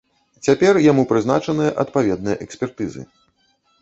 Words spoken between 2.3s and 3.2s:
экспертызы.